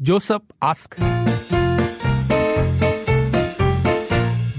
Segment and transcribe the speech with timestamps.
[0.00, 0.94] Joseph ask.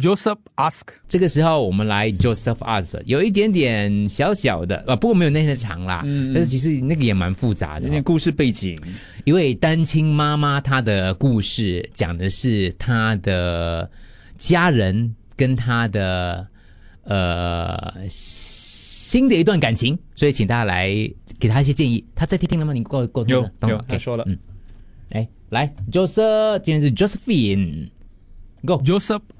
[0.02, 0.88] Joseph ask.
[1.08, 6.02] 这个时候我们来 Joseph ask，有一点点小小的啊，不过没有那天长啦。
[6.06, 8.78] 嗯但是其实那个也蛮复杂的哦、有点故事背景，
[9.24, 13.90] 一位单亲妈妈，她的故事讲的是她的
[14.38, 16.46] 家人跟她的
[17.04, 20.90] 呃新的一段感情，所以请大家来
[21.40, 22.04] 给她一些建议。
[22.14, 22.74] 她在听听了吗？
[22.74, 24.49] 你过过有等会有他说了嗯，哎，
[25.50, 26.92] 来，Joseph，今天是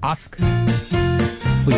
[0.00, 0.32] ask.
[1.64, 1.72] 会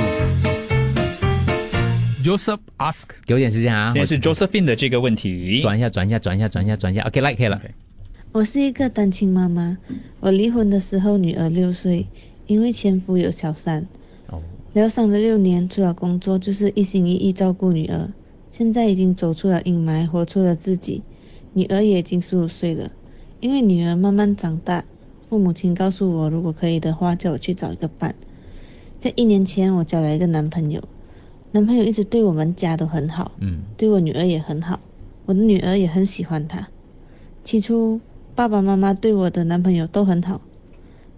[2.24, 3.10] Joseph ask.
[3.26, 5.60] 给我点时间啊，我今天是 Josephine 的这个问题。
[5.60, 7.60] 转一下，转一下，转一下，转一下，转一下，OK，来，可以了。
[8.32, 9.76] 我是一个单亲妈妈，
[10.20, 12.06] 我离婚的时候女儿六岁，
[12.46, 13.86] 因为前夫有小三，
[14.28, 14.40] 哦，
[14.72, 18.08] 疗伤了六年，除了工作就是一心一意照顾女儿，
[18.50, 21.02] 现在已经走出了阴霾，活出了自己。
[21.52, 22.90] 女儿也已经十五岁了，
[23.42, 24.84] 因为女儿慢慢长大，
[25.28, 28.14] 父母亲告诉我，如果可以的话，叫我去找一个伴。
[29.00, 30.80] 在一年前，我交了一个男朋友，
[31.50, 34.78] 男朋友一直对我们家都很好，嗯，对我女儿也很好，
[35.26, 36.68] 我的女儿也很喜欢他。
[37.42, 38.00] 起初，
[38.36, 40.40] 爸爸妈妈对我的男朋友都很好，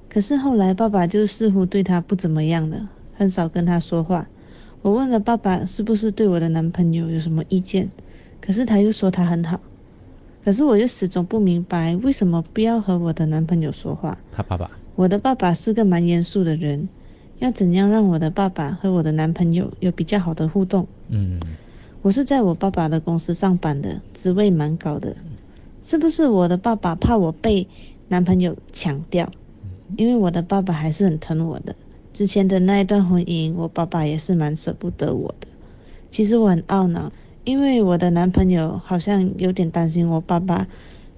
[0.09, 4.27] 可是后来爸爸就似乎对他不怎么样了，很少跟他说话。
[4.81, 7.91] 我问了爸爸是不是对我的男朋友有什么意见，
[8.41, 9.61] 可是他又说他很好。
[10.45, 14.19] 可是我又始终不明白为什么不要和我的男朋友说话。
[14.31, 16.87] 他爸爸，我的爸爸是个蛮严肃的人，
[17.39, 20.87] 要怎样让我的爸爸和我的男朋友有比较好的互动？
[21.09, 21.41] 嗯，
[22.03, 25.17] 我是在我爸爸的公司上班的，职位蛮高的。
[25.83, 27.67] 是不是我的爸爸怕我被
[28.09, 29.31] 男朋友抢掉？
[29.97, 31.75] 因为我的爸爸还是很疼我的。
[32.13, 35.49] 之前的那一段婚姻，我爸爸也是蛮舍不得我的。
[36.11, 37.13] 其实我很懊恼，
[37.45, 40.67] 因为我的男朋友好像有点担心我爸爸，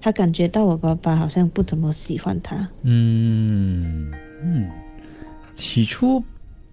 [0.01, 2.67] 他感觉到我爸爸好像不怎么喜欢他。
[2.83, 4.11] 嗯
[4.43, 4.69] 嗯，
[5.55, 6.21] 起初，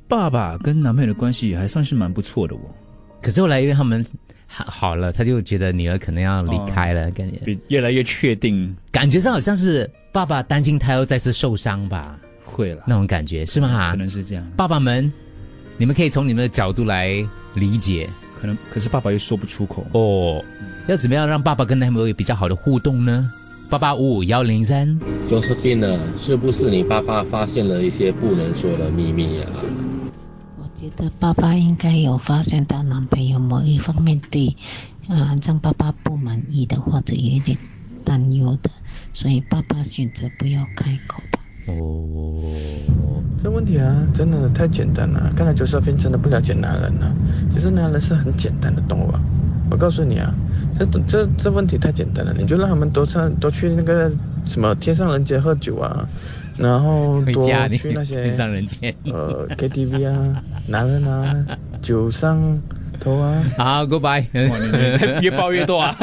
[0.09, 2.59] 爸爸跟男朋友的关系还算是蛮不错的哦，
[3.23, 4.05] 可是后来因为他们
[4.47, 7.39] 好好了，他就觉得女儿可能要离开了，感觉。
[7.45, 8.77] 比越来越确定。
[8.91, 13.93] 感觉上好像是爸爸担心他又再次受伤吧，会了，那种感觉是吗？
[13.93, 13.97] 可？
[13.97, 15.13] 能是这样，爸爸们，
[15.77, 18.11] 你们可以从你们的角度来理解
[18.45, 19.87] 可能可是爸爸又说不出口。
[19.93, 20.45] 哦。
[20.87, 23.33] 要怎么样让爸爸跟男朋友有比较好的互动呢？
[23.71, 24.87] 八八五五幺零三
[25.31, 29.51] ，Josephine，是不是你爸爸发现了一些不能说的秘密啊？
[30.59, 34.55] 我觉得爸爸应该有发现到男朋友某一方面对，
[35.09, 37.57] 啊、让爸爸不满意的，或者有一点
[38.05, 38.71] 担忧的，
[39.15, 41.34] 所以爸爸选择不要开口吧。
[41.67, 42.43] 哦，
[43.43, 45.33] 这问题啊，真的太简单了。
[45.37, 47.11] 看来 Josephine 真的不了解男人了。
[47.51, 49.21] 其实男人是很简单的动物啊。
[49.71, 50.33] 我告诉你啊，
[50.79, 54.11] 这这这问题太简单了，你就让他们多上多去那个
[54.45, 56.07] 什么天上人间喝酒啊，
[56.59, 58.95] 然后多去那些上人间。
[59.05, 61.47] 呃 KTV 啊，男人啊，
[61.81, 62.39] 酒上
[62.99, 63.45] 头啊。
[63.57, 64.25] 好，Goodbye。
[65.21, 65.97] 越爆越多啊！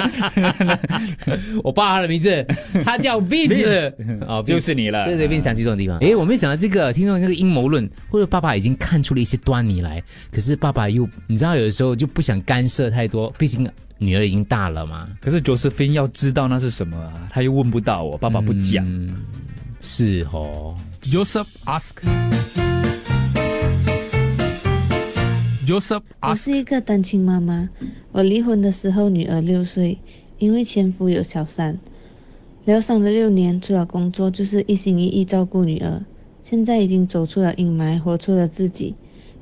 [1.63, 2.45] 我报他的名字，
[2.83, 3.93] 他叫 Vince，
[4.27, 5.97] 哦，就是你了对对，Vince 想去这种地方。
[5.99, 15.07] 哎，我没想到这个听说那个阴谋论，或者爸爸已经看出了一些端倪来，可是爸爸又你知道有的时候就不想干涉太多，毕竟女儿已经大了嘛。
[15.19, 18.85] 可是 Josephine 要知道那是什么啊，他又问不到我，爸爸不讲。
[18.85, 19.15] 嗯
[19.83, 22.60] 是哦，Joseph ask.
[25.63, 27.69] Joseph 我是一个单亲妈妈，
[28.11, 29.99] 我离婚的时候女儿六岁，
[30.39, 31.77] 因为前夫有小三，
[32.65, 36.03] 疗伤了六年，除了工作就是一心一意照顾女儿，
[36.43, 38.95] 现在已经走出了阴霾，活出了自己。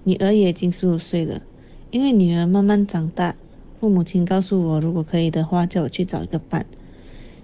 [0.04, 1.42] 女儿也已经十五岁了，
[1.90, 3.38] 因为女儿慢慢长大，
[3.80, 6.66] 父母亲告诉我，如果可以的话，叫我去找一个伴。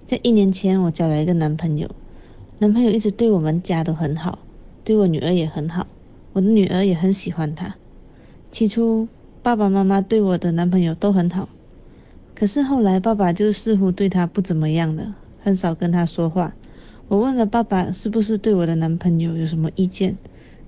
[0.06, 1.90] 在一年前，我交了一个男朋友，
[2.59, 4.40] 男朋友一直对我们家都很好，
[4.84, 5.88] 对我女儿也很好，
[6.34, 7.74] 我的女儿也很喜欢他。
[8.56, 9.10] 起初，
[9.44, 11.50] 爸爸妈妈对我的男朋友都很好，
[12.34, 16.56] 可是后来爸爸就似乎对他不怎么样了，很少跟他说话。
[17.10, 20.16] 我问了爸爸是不是对我的男朋友有什么意见，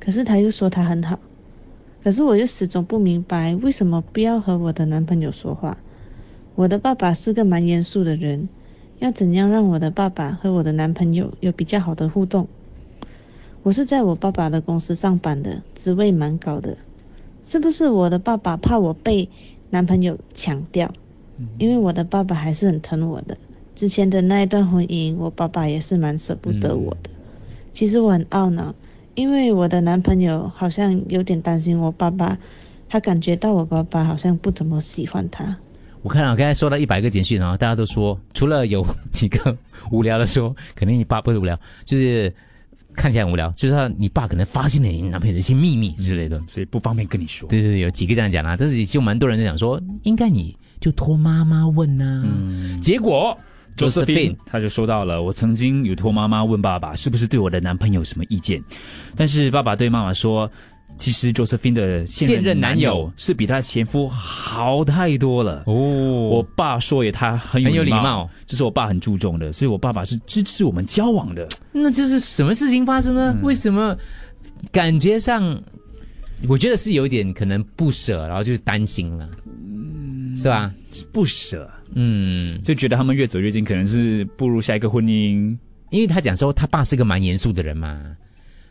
[0.02, 1.18] 可是他又说他很好。
[2.04, 5.78] 可是我又始终不明白为什么不要和我的男朋友说话。
[6.56, 8.50] 我的爸爸是个蛮严肃的人，
[9.00, 12.50] 要怎样让我的爸爸和我的男朋友有比较好的互动？
[13.64, 16.78] 我是在我爸爸的公司上班的，职位蛮高的。
[17.48, 19.28] 是不是我的爸爸怕我被
[19.70, 20.92] 男朋友抢掉？
[21.58, 23.38] 因为我的爸爸还是很疼我的。
[23.74, 27.10] 之前的那一段婚姻，我爸爸也是蛮舍不得我的。
[27.74, 28.76] 其实我很懊恼，
[29.16, 32.38] 因为我的男朋友好像有点担心我爸爸，
[32.90, 35.56] 他感觉到我爸爸好像不怎么喜欢他。
[36.02, 39.56] 我看到刚才收到一百个简讯啊，大家都说，除了有几个
[39.90, 42.34] 无聊的说，肯定你爸不是无聊，就是
[42.98, 46.42] 看起来很无聊，就是他你爸可能发现了你男朋友的一些秘密之类的。
[46.48, 47.48] 所以不方便跟你说。
[47.48, 52.26] 对对对，有几个这样讲啦、但是就蛮多人在讲说，应该你就托妈妈问呐、
[52.82, 53.38] 结果
[53.78, 58.62] Josephine 他就说到了，我曾经有托妈妈问爸爸是不是对我的男朋友有什么意见，
[59.16, 60.52] 但是爸爸对妈妈说，
[60.98, 65.64] 其实 Josephine 的现现任任男男友友是比她前夫好太多了。
[65.68, 71.48] 哦，我爸说也他很有礼礼貌这是我爸很注重的，所以我爸爸是支持我们交往的。
[71.72, 73.36] 那就是什么事情发生呢？
[73.44, 73.96] 为什么
[74.72, 75.62] 感觉上，
[76.48, 79.30] 我觉得是有一点可能不舍，然后就是担心了，
[80.36, 80.74] 是吧？
[81.12, 85.56] 不舍，嗯，就觉得他们越走越近，可能是步入下一个婚姻。
[85.90, 88.02] 因为他讲说他爸是个蛮严肃的人嘛，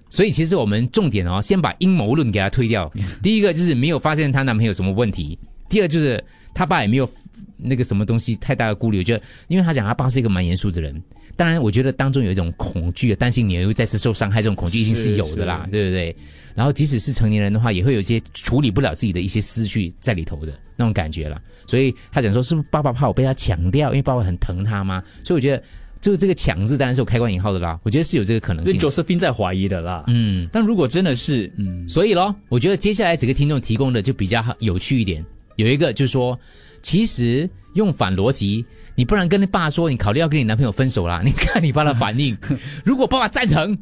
[0.09, 2.91] 所以其实我们重点哦，先把阴谋论给他推掉。
[3.23, 5.39] 第一个就是没有发现她男朋友什么问题，
[5.69, 6.23] 第二就是
[6.55, 7.09] 他爸也没有
[7.57, 8.99] 那个什么东西太大的顾虑。
[8.99, 11.03] 我觉得，因为他讲他爸是一个蛮严肃的人，
[11.35, 16.17] 当然我觉得当中有一种恐惧，担心女儿会再次受伤害，这种恐惧一定是有的啦，对不对？
[16.55, 21.39] 然后即使是成年人的话，也会有一些处理不了自己的一些思绪在里头的那种感觉啦。
[21.67, 23.91] 所以他讲说，是不是爸爸怕我被他抢掉？
[23.91, 25.03] 因为爸爸很疼他吗？
[25.25, 25.63] 所以我觉得。
[26.01, 28.89] 就这个“抢”字当然是有开关引号的啦，我觉得是有这个可能性的。
[28.89, 30.05] Josephine 在怀疑的啦。
[30.07, 35.25] 嗯，但如果真的是，嗯，所以咯，我觉得接下来几个听众提供的就比较有趣一点。
[35.57, 36.39] 有一个就是说，
[36.83, 38.65] 其实用反逻辑，
[38.95, 42.37] 你不然跟你爸说，你考虑要跟你男朋友分手啦，你看你爸的反应。
[42.85, 43.77] 如果爸爸赞成，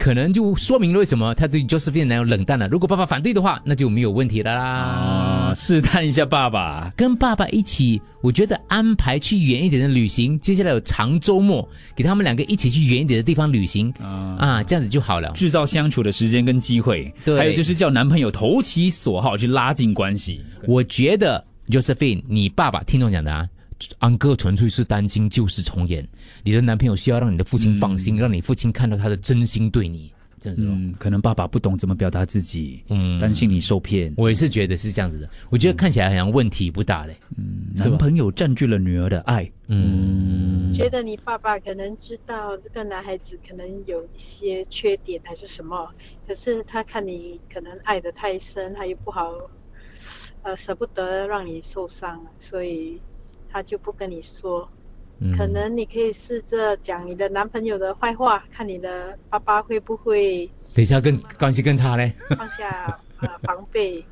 [0.00, 2.66] 可能就说明了为什么他对 Josephine 男友冷淡了。
[2.68, 4.64] 如果爸爸反对的话，那就没有问题了啦。
[4.64, 6.90] 啊，试探一下爸爸。
[6.96, 15.30] 跟爸爸一起，我觉得安排去远一点的旅行，接下来有长周末，给他们两个一起去远一点的地方旅行啊啊，这样子就好了。
[15.32, 20.40] 制造相处的时间跟机会，对还有就是叫男朋友投其所好去拉近关系。
[20.66, 23.46] 我觉得 Josephine，你爸爸听众讲的啊，
[23.98, 26.06] 安哥纯粹是担心旧事重演。
[26.42, 30.62] 你的男朋友需要让你的父亲放心，让你父亲看到他的真心对你，这样子。
[30.66, 34.12] 嗯，可能爸爸不懂怎么表达自己，嗯担心你受骗。
[34.16, 35.28] 我也是觉得是这样子的。
[35.50, 37.16] 我觉得看起来好像问题不大嘞。
[37.76, 45.88] 男朋友占据了女儿的爱，嗯，觉得你爸爸可能知道这个男孩子可能有一些缺点还是什么，
[46.26, 49.32] 可是他看你可能爱的太深，他又不好，
[50.42, 53.00] 呃，舍不得让你受伤，所以
[53.52, 54.68] 他就不跟你说。
[55.22, 62.10] 嗯可能你可以试着讲你的男朋友的坏话，看你的爸爸会不会等一下更关系更差嘞。
[62.30, 64.02] 放下呃防备，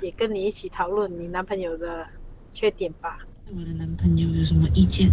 [0.00, 2.06] 也跟你一起讨论你男朋友的
[2.54, 3.18] 缺点吧。
[3.54, 5.10] 我的男朋友有什么意见？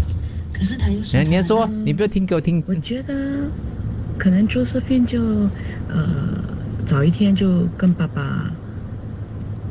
[0.54, 2.64] 可是他又说你要说，你不要听给我听。
[2.66, 3.50] 我觉得
[4.18, 5.22] 可能 Josephine 就
[5.90, 6.42] 呃
[6.86, 8.50] 早一天就跟爸爸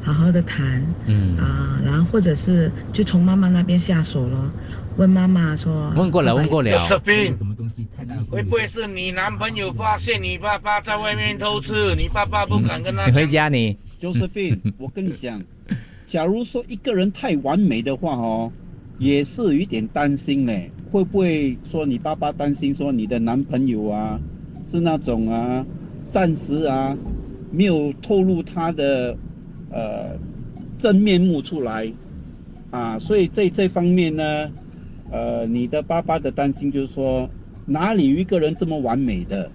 [0.05, 4.53] 好好的谈嗯，啊、然后或者是就从妈妈那边下手了，
[4.97, 6.71] 问妈妈说问过了，问过了。
[6.71, 7.87] Josephine 什么东西
[8.31, 13.27] 会不会是你男朋友发现你爸爸在外面偷吃，你爸爸不敢跟他你回？
[13.27, 15.43] 家你 Josephine， 我跟你讲，
[16.07, 18.53] 假如说一个人太完美的话哦，
[18.99, 20.71] 也是有一点担心嘞。
[20.93, 24.21] 会不会说你爸爸担心说你的男朋友啊
[24.71, 25.67] 是那种啊
[26.09, 26.97] 暂时啊
[27.51, 29.17] 没有透露他的
[29.75, 30.17] 呃
[30.79, 31.93] 真面目出来
[32.71, 32.99] 啊？
[32.99, 34.51] 所以在这方面呢，
[35.11, 37.29] 呃，你的爸爸的担心就是说
[37.67, 39.51] 哪里有一个人这么完美的？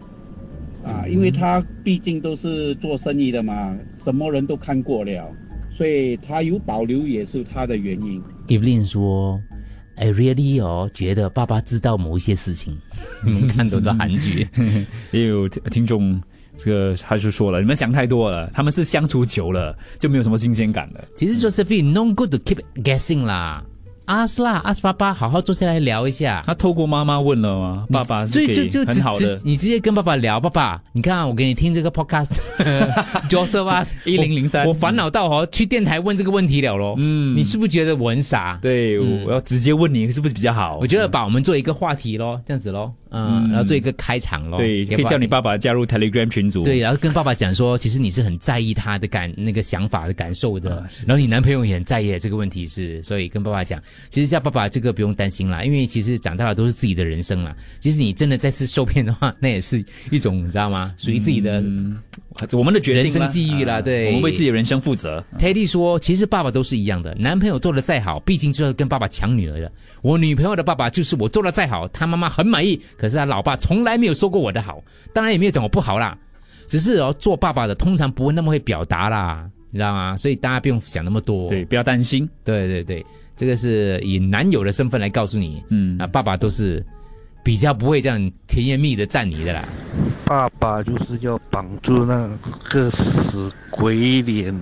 [0.83, 5.29] 啊，因为他毕竟都是做生意的嘛，什么人都看过了，
[5.71, 8.21] 所以他有保留也是他的原因。
[8.47, 9.39] Evelyn 说
[9.97, 12.77] ：“I really 哦，觉得爸爸知道某一些事情。
[13.25, 14.47] 你们看多的韩剧，
[15.11, 16.19] 也有听听众
[16.59, 21.03] 这个他就说了，你们想太多了，他们是相处久了就没有什么新鲜感了。
[21.15, 23.63] 其实 Josephine no good to keep guessing 啦
[24.09, 26.43] ，ask 啦，ask 爸爸，好好坐下来聊一下。
[26.45, 27.85] 他透过妈妈问了吗？
[27.91, 36.95] 爸爸是给所以就就很好的你直接跟爸爸聊，爸爸，你看、啊、我给你听这个 podcast，Joseph 啊，1003我我烦恼到哦，去电台问这个问题了咯。
[36.97, 38.57] 嗯你是不是觉得我很傻？
[38.61, 40.77] 对，嗯我要直接问你是不是比较好？
[40.81, 46.63] 我觉得把我们做一个话题咯，这样子咯，嗯，嗯然后做一个开场咯，对，可以叫你爸爸加入 Telegram 群组。
[46.63, 57.55] 对，然后跟爸爸讲说，其实你是很在意他的感那个想法的感受的，啊然后你男朋友也很在意这个问题是，所以跟爸爸讲，其实叫爸爸这个不用担心啦，因为其实长大了都是自己的人生啦。
[57.79, 60.93] 其实你真的再次受骗的话，那也是一种你知道吗？
[60.97, 61.61] 属于自己的。
[61.61, 61.97] 嗯，
[62.53, 65.23] 我们的决定人生啦际遇啦啊对我们为自己的人生负责。
[65.37, 69.71] Teddy 说，其实爸爸都是一样的，男朋友做的再好，毕竟就要跟爸爸抢女儿的。
[70.01, 76.17] 我女朋友的爸爸就是我做的再好，她妈妈很满意，可是她老爸从来没有说过我的好，当然也没有讲我不好啦。
[76.67, 80.15] 只是哦，做爸爸的通常不会那么会表达啦，你知道吗？
[80.15, 81.49] 所以大家不用想那么多。
[81.49, 82.29] 对，不要担心。
[82.43, 83.05] 对对对，
[83.39, 86.85] 这个是以男友的身份来告诉你，嗯啊，爸爸都是
[87.41, 89.63] 比较不会这样甜言蜜语的赞你的啦。
[90.25, 92.29] 爸爸就是要绑住那
[92.69, 94.53] 个死鬼脸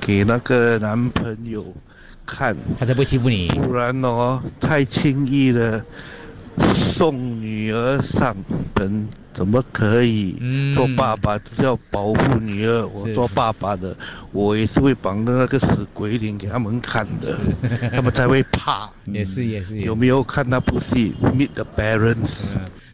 [0.00, 1.64] 给那个男朋友
[2.26, 3.46] 看，他才不会欺负你。
[3.50, 5.84] 不然哦，太轻易的
[6.74, 8.34] 送女儿上
[8.74, 10.36] 门，怎么可以？
[10.40, 12.86] 嗯做爸爸就是要保护女儿。
[12.88, 13.96] 我做爸爸的，
[14.32, 17.38] 我也是会绑着那个死鬼脸给他们看的，
[17.94, 18.90] 他们才会怕。
[19.06, 22.24] 也是也是，有没有看那部戏《Meet the Parents》？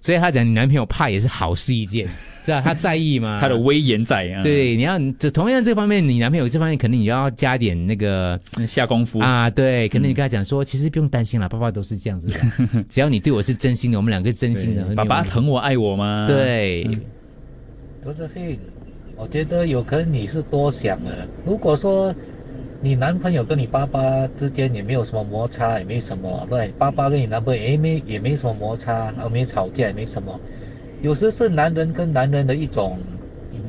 [0.00, 2.08] 所以他讲你男朋友怕也是好事一件，
[2.44, 2.60] 是吧？
[2.62, 3.38] 他在意吗？
[3.40, 4.42] 他的威严在啊。
[4.42, 9.50] 对，你要这同样这方面，你男朋友这方面肯定你要加点那个下功夫啊。
[9.50, 14.82] 对，可能你跟他讲说，其实不用担心啦，爸爸都是这样子的， 只要你对我是真心的，我们两个是真心的。
[14.94, 16.26] 爸爸疼我爱我吗？
[16.28, 16.86] 对。
[18.04, 18.58] 罗志飞，
[19.16, 21.10] 我觉得有可能你是多想了。
[21.44, 22.14] 如果说
[22.80, 30.38] 你男朋友跟你爸爸之间也没有什么摩擦，也没什么，对，爸爸跟你男朋友也没也没什么摩擦，也没吵架，也没什么。
[31.02, 32.98] 有时是男人跟男人的一种，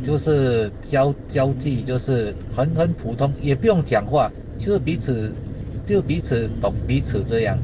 [0.04, 5.32] 就是交交际，就是很很普通，也不用讲话，就是彼此
[5.88, 7.58] 就彼此懂彼此这样。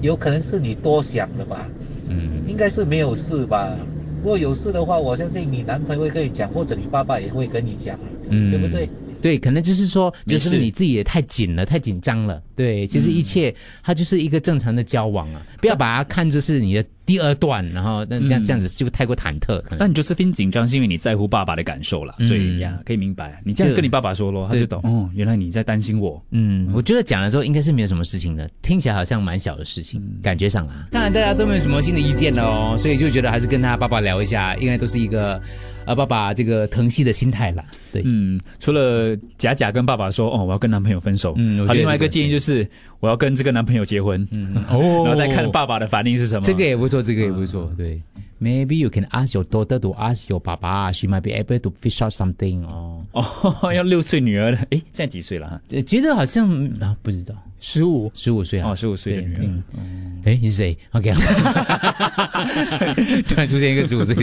[0.00, 1.68] 有可能是你多想了吧？
[2.08, 3.76] 嗯，应该是没有事吧。
[4.22, 7.98] 如果有事的话，我相信你男朋友会跟你讲，或者你爸爸也会跟你讲，
[8.28, 8.88] 嗯，对不对？
[9.20, 12.40] 对，可能就是说，就是你自己也太紧了，太紧张了。
[12.54, 19.62] 对，其实一切它就是一个正常的交往啊，不要把它看作是你的第二段，然后那这样嗯这样子就太过忐忑。
[19.62, 23.40] 可能但你 Josephine 紧张是因为你在乎爸爸的感受啦，所以嗯呀，可以明白。
[23.46, 26.22] 你这样跟你爸爸说咯，他就懂哦，原来你在担心我。
[26.32, 30.86] 嗯，我觉得讲了之后应该是没有什么事情的，听起来好像蛮小的事情，感觉上啊。
[30.90, 35.40] 当然大家都没有什么新的意见了哦，所以就觉得还是跟他爸爸聊一下，应该都是一个
[35.86, 37.64] 呃爸爸这个疼惜的心态啦。
[37.90, 42.68] 对，嗯，除了假假跟爸爸说哦，我要跟男朋友分手，嗯好另外一个建议就是
[43.00, 46.42] 我要跟这个男朋友结婚，嗯，哦 然后再看爸爸的反应是什么。
[46.42, 48.02] 这个也不错，这个也不错，对。
[48.40, 52.12] Maybe you can ask your daughter to ask your 爸爸，she might be able to fish out
[52.12, 53.04] something 哦。
[53.10, 56.48] 哦， 要六岁女儿的，诶，现在几岁了觉得好像
[56.80, 59.40] 啊，不知道，十五，十五岁啊，哦，十五岁的女儿。
[59.76, 61.10] 嗯，哎，你是谁？OK，
[63.26, 64.14] 突然出现一个十五岁，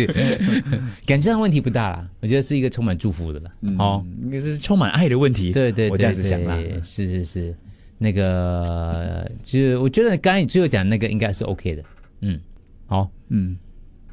[1.06, 3.52] 感觉上问题不大啦，我觉得是一个充满祝福的了。
[3.78, 5.52] 哦，应该是充满爱的问题。
[5.52, 6.58] 对对，我这样子想啦。
[6.84, 7.54] 是是是，
[7.98, 11.84] 那个就我觉得刚才你最后讲那个应该是 OK 的。
[12.22, 12.40] 嗯，
[12.88, 13.58] 好，嗯，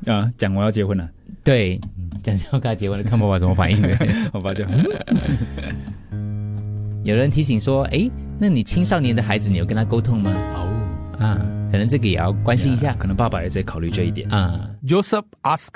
[0.06, 1.08] 啊，讲我要结婚了，
[1.44, 1.78] 对，
[2.22, 3.96] 讲要跟他结婚了，看爸爸怎么反应的。
[4.32, 4.64] 我爸，就
[7.04, 10.32] 有人提醒说，哎，那你青少年的孩子，你有跟他沟通吗？
[10.54, 11.38] 哦，啊，
[11.70, 12.94] 可能这个也要关心一下。
[12.94, 14.70] 可能爸爸也在考虑这一点啊。
[14.86, 15.68] Joseph ask.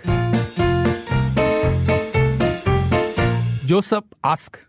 [3.67, 4.61] Joseph ask.